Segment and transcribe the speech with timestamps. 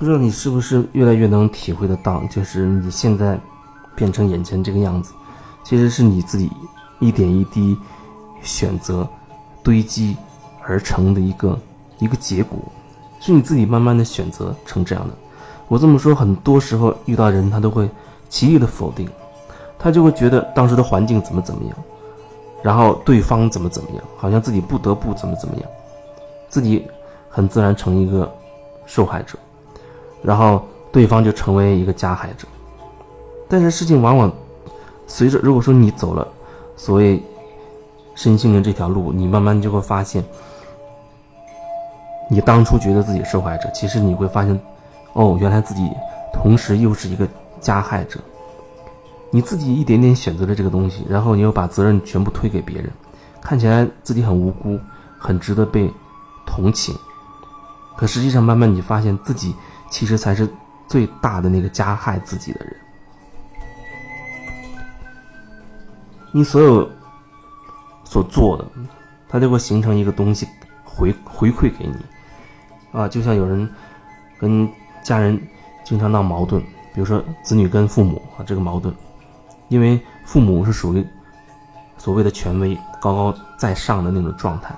[0.00, 3.38] 不知道你是不是越来越能体会得到，就是你现在
[3.94, 5.12] 变成眼前这个样子，
[5.62, 6.50] 其实是你自己
[7.00, 7.76] 一点一滴
[8.40, 9.06] 选择
[9.62, 10.16] 堆积
[10.66, 11.58] 而成的一个
[11.98, 12.58] 一个结果，
[13.20, 15.14] 是你自己慢慢的选择成这样的。
[15.68, 17.86] 我这么说，很多时候遇到人，他都会
[18.30, 19.06] 极力的否定，
[19.78, 21.76] 他就会觉得当时的环境怎么怎么样，
[22.62, 25.70] 然后对方怎么怎么样，好像自己不得不怎么怎么样，
[26.48, 26.86] 自己
[27.28, 28.34] 很自然成一个
[28.86, 29.38] 受害者。
[30.22, 32.46] 然后对方就成为一个加害者，
[33.48, 34.30] 但是事情往往
[35.06, 36.26] 随着如果说你走了
[36.76, 37.22] 所谓
[38.14, 40.22] 身心灵这条路，你慢慢就会发现，
[42.30, 44.60] 你当初觉得自己受害者，其实你会发现，
[45.14, 45.88] 哦，原来自己
[46.32, 47.26] 同时又是一个
[47.60, 48.20] 加害者。
[49.30, 52.90] 你自己一点点选择了这个东西，然后你又把责任全部推给别人，
[53.40, 54.78] 看起来自己很无辜，
[55.18, 55.90] 很值得被
[56.44, 56.94] 同情，
[57.96, 59.54] 可实际上慢慢你发现自己。
[59.90, 60.48] 其实才是
[60.86, 62.76] 最大的那个加害自己的人。
[66.32, 66.88] 你所有
[68.04, 68.64] 所做的，
[69.28, 70.48] 它就会形成一个东西
[70.84, 71.96] 回回馈给你。
[72.98, 73.68] 啊，就像有人
[74.38, 74.66] 跟
[75.02, 75.38] 家人
[75.84, 76.62] 经常闹矛盾，
[76.94, 78.94] 比如说子女跟父母啊这个矛盾，
[79.68, 81.04] 因为父母是属于
[81.98, 84.74] 所谓的权威高高在上的那种状态。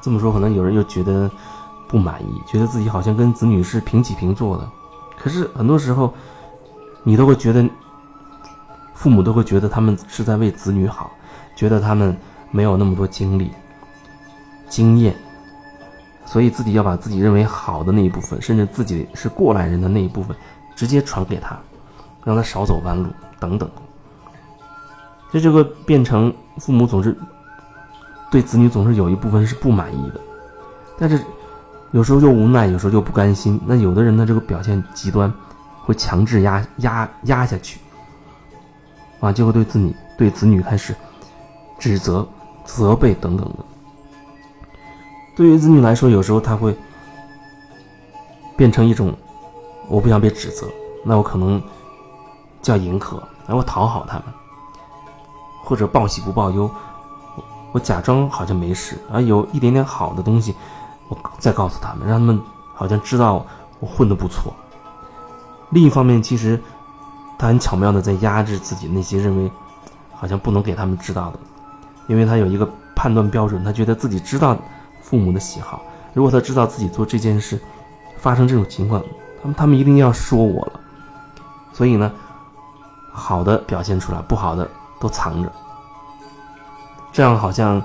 [0.00, 1.30] 这么说，可能有人又觉得。
[1.88, 4.68] 不满意，觉得自己好像跟子女是平起平坐的，
[5.16, 6.12] 可是很多时候，
[7.04, 7.64] 你都会觉得，
[8.94, 11.10] 父母都会觉得他们是在为子女好，
[11.54, 12.16] 觉得他们
[12.50, 13.52] 没有那么多精力、
[14.68, 15.14] 经验，
[16.24, 20.36] 所以自己要把自己认为好的那一部分，甚至自己是过来人的那一部分，
[20.74, 21.56] 直接传给他，
[22.24, 23.70] 让他少走弯路等等，
[25.30, 27.16] 这就会变成父母总是
[28.30, 30.20] 对子女总是有一部分是不满意的，
[30.98, 31.22] 但是。
[31.92, 33.60] 有时候又无奈，有时候又不甘心。
[33.64, 35.32] 那有的人呢，这个表现极端，
[35.84, 37.78] 会强制压压压下去，
[39.20, 40.94] 啊，就会对子女对子女开始
[41.78, 42.26] 指责、
[42.64, 43.64] 责备等等的。
[45.36, 46.76] 对于子女来说，有时候他会
[48.56, 49.14] 变成一种，
[49.88, 50.66] 我不想被指责，
[51.04, 51.62] 那我可能
[52.60, 54.24] 叫迎合，然后讨好他们，
[55.62, 56.70] 或者报喜不报忧，
[57.72, 60.54] 我假装好像没事，啊，有一点点好的东西。
[61.08, 62.40] 我再告诉他们，让他们
[62.74, 63.44] 好像知道
[63.80, 64.52] 我混得不错。
[65.70, 66.60] 另一方面，其实
[67.38, 69.50] 他很巧妙的在压制自己那些认为
[70.14, 71.38] 好像不能给他们知道的，
[72.06, 74.56] 因为他有一个判断标准，他觉得自己知道
[75.02, 75.82] 父母的喜好。
[76.12, 77.60] 如果他知道自己做这件事
[78.16, 79.02] 发生这种情况，
[79.42, 80.80] 他们他们一定要说我了。
[81.72, 82.10] 所以呢，
[83.12, 84.68] 好的表现出来，不好的
[84.98, 85.52] 都藏着，
[87.12, 87.82] 这样好像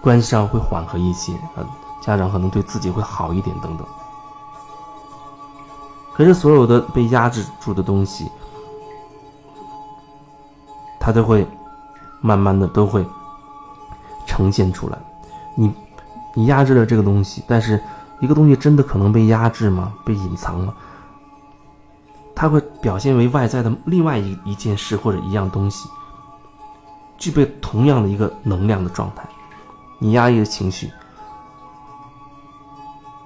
[0.00, 1.64] 关系上会缓和一些嗯。
[2.00, 3.86] 家长可能对自己会好一点，等等。
[6.14, 8.30] 可是所有的被压制住的东西，
[10.98, 11.46] 它都会
[12.20, 13.06] 慢慢的都会
[14.26, 14.98] 呈现出来。
[15.54, 15.72] 你
[16.34, 17.82] 你压制了这个东西，但是
[18.20, 19.92] 一个东西真的可能被压制吗？
[20.04, 20.74] 被隐藏吗？
[22.34, 25.88] 它会表现为外在的另外一一件事或者一样东西，
[27.18, 29.26] 具备同样的一个能量的状态。
[29.98, 30.90] 你压抑的情绪。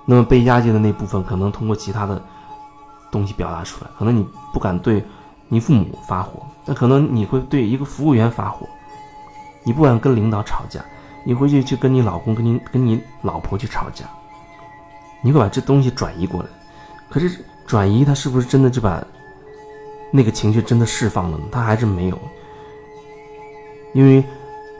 [0.05, 2.23] 那么被压抑的那部分，可能通过其他的
[3.11, 3.91] 东西表达出来。
[3.99, 5.03] 可能你不敢对
[5.49, 8.67] 你父母发火，那可能你会对一个服务员发火。
[9.63, 10.85] 你不敢跟领导吵架，
[11.25, 14.05] 你回去去跟你老公、跟你跟你老婆去吵架。
[15.23, 16.49] 你会把这东西转移过来，
[17.09, 19.03] 可是转移它是不是真的就把
[20.11, 21.45] 那个情绪真的释放了呢？
[21.51, 22.19] 它还是没有，
[23.95, 24.23] 因为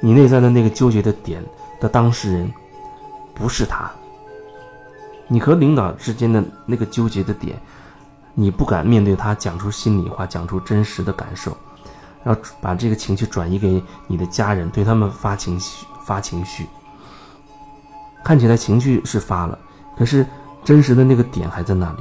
[0.01, 1.43] 你内在的那个纠结的点
[1.81, 2.53] 的当事人
[3.33, 3.91] 不是他。
[5.27, 7.59] 你和领导之间的那个纠结的点，
[8.35, 11.57] 你不敢面对他，讲出心里话，讲出真实的感受，
[12.23, 16.67] 然后把这个情绪转移给你的家人，对他们发情绪，发情绪。
[18.23, 19.59] 看起来情绪是发了，
[19.97, 20.27] 可是
[20.63, 21.99] 真实的那个点还在那里，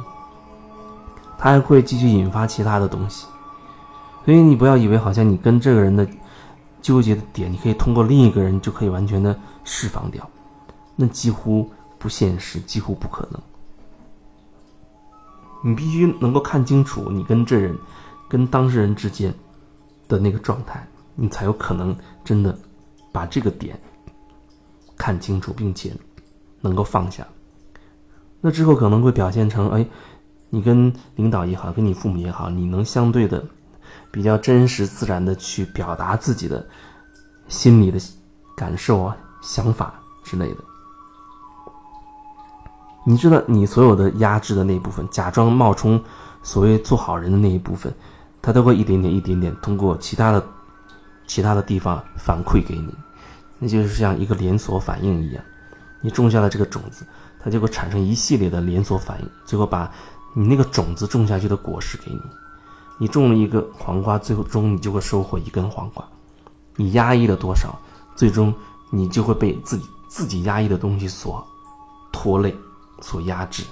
[1.37, 3.25] 他还会继续引发其他的东西。
[4.25, 6.05] 所以你不要以为好像你跟这个人的
[6.81, 10.29] 纠结的点，你可以通过另一个人就可以完全的释放掉，
[10.97, 11.71] 那几乎。
[12.03, 13.41] 不现实，几乎不可能。
[15.63, 17.73] 你必须能够看清楚你跟这人、
[18.27, 19.33] 跟当事人之间
[20.09, 20.85] 的那个状态，
[21.15, 22.59] 你才有可能真的
[23.13, 23.79] 把这个点
[24.97, 25.95] 看清楚，并且
[26.59, 27.25] 能够放下。
[28.41, 29.87] 那之后可能会表现成：哎，
[30.49, 33.41] 你跟领导也好，跟你父母也好，你能相对的
[34.11, 36.67] 比较真实、自然的去表达自己的
[37.47, 37.97] 心里的
[38.57, 40.57] 感受啊、想法之类的。
[43.05, 46.01] 你知道，你所有的压制的那一部分，假装冒充
[46.41, 47.93] 所谓做好人的那一部分，
[48.41, 50.43] 它都会一点点、一点点通过其他的、
[51.27, 52.93] 其他的地方反馈给你，
[53.59, 55.43] 那就是像一个连锁反应一样。
[56.01, 57.05] 你种下了这个种子，
[57.41, 59.91] 它就会产生一系列的连锁反应，最后把
[60.33, 62.21] 你那个种子种下去的果实给你。
[62.97, 66.05] 你种了一个黄瓜，最终你就会收获一根黄瓜。
[66.75, 67.77] 你压抑了多少，
[68.15, 68.53] 最终
[68.89, 71.45] 你就会被自己自己压抑的东西所
[72.11, 72.55] 拖累。
[73.03, 73.63] 所压制。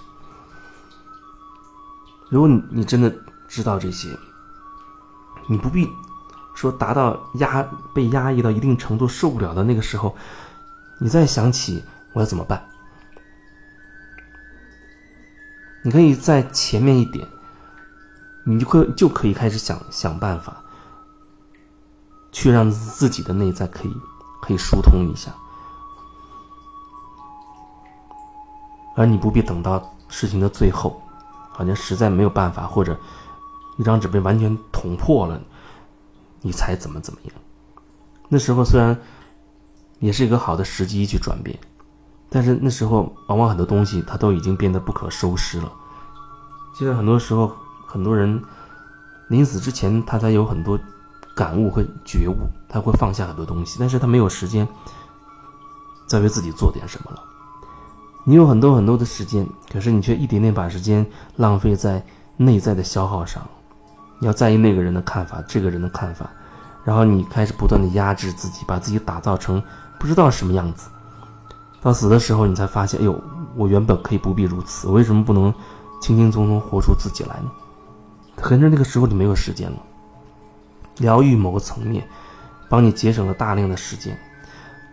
[2.30, 3.14] 如果你你真的
[3.48, 4.10] 知道这些，
[5.48, 5.90] 你不必
[6.54, 7.64] 说达到压
[7.94, 10.16] 被压抑到一定程度受不了的那个时候，
[11.00, 11.84] 你再想起
[12.14, 12.62] 我要怎么办，
[15.84, 17.28] 你可以在前面一点，
[18.46, 20.62] 你就会就可以开始想想办法，
[22.32, 23.96] 去让自己的内在可以
[24.42, 25.34] 可以疏通一下。
[28.96, 31.02] 而你不必等到事情的最后，
[31.52, 32.98] 好像实在没有办法，或者
[33.78, 35.42] 一张纸被完全捅破了，
[36.42, 37.34] 你才怎么怎么样。
[38.28, 38.98] 那时候虽然
[40.00, 41.58] 也是一个好的时机去转变，
[42.30, 45.72] 但是那时候往往很多东西它都已经变得不可收拾了。
[46.74, 47.52] 其实很多时候，
[47.86, 48.42] 很多人
[49.30, 50.80] 临死之前，他才有很多
[51.36, 52.38] 感悟和觉悟，
[52.70, 54.68] 他会放下很多东西，但是他没有时间
[56.08, 57.24] 再为自己做点什么了。
[58.24, 61.04] 你有很多很多的时间，可是你却一点点把时间
[61.38, 62.04] 浪费在
[62.38, 63.42] 内在的消耗上。
[64.20, 66.30] 你要在意那个人的看法，这个人的看法，
[66.84, 69.62] 然后你开始不断的压制自己，把自己打造成
[70.00, 70.88] 不知道什么样子。
[71.82, 73.20] 到死的时候，你才发现，哎呦，
[73.56, 75.52] 我原本可以不必如此，为什么不能
[76.00, 77.52] 轻轻松松活出自己来呢？
[78.36, 79.78] 可是那个时候你没有时间了。
[80.98, 82.08] 疗愈某个层面，
[82.70, 84.16] 帮你节省了大量的时间，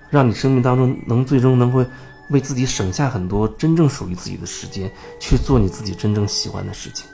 [0.09, 1.85] 让你生命当中能最终能够。
[2.31, 7.07] 为自己省下很多真正属于自己的时间，去做你自己真正喜欢的事情。